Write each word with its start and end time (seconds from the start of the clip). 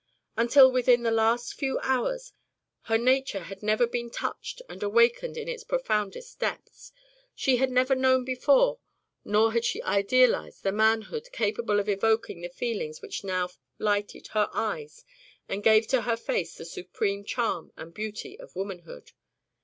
Until 0.35 0.71
within 0.71 1.03
the 1.03 1.11
last 1.11 1.53
few 1.53 1.77
hours, 1.83 2.33
her 2.85 2.97
nature 2.97 3.41
had 3.41 3.61
never 3.61 3.85
been 3.85 4.09
touched 4.09 4.59
and 4.67 4.81
awakened 4.81 5.37
in 5.37 5.47
its 5.47 5.63
profoundest 5.63 6.39
depths. 6.39 6.91
She 7.35 7.57
had 7.57 7.69
never 7.69 7.93
known 7.93 8.25
before 8.25 8.79
nor 9.23 9.53
had 9.53 9.63
she 9.63 9.79
idealized 9.83 10.63
the 10.63 10.71
manhood 10.71 11.29
capable 11.31 11.79
of 11.79 11.87
evoking 11.87 12.41
the 12.41 12.49
feelings 12.49 13.03
which 13.03 13.23
now 13.23 13.49
lighted 13.77 14.29
her 14.29 14.49
eyes 14.53 15.05
and 15.47 15.61
gave 15.63 15.85
to 15.89 16.01
her 16.01 16.17
face 16.17 16.55
the 16.55 16.65
supreme 16.65 17.23
charm 17.23 17.71
and 17.77 17.93
beauty 17.93 18.39
of 18.39 18.55
womanhood. 18.55 19.11